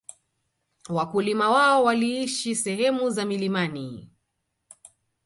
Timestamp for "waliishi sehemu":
1.83-3.09